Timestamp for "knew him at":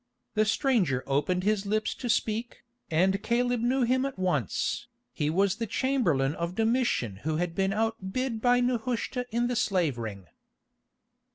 3.61-4.17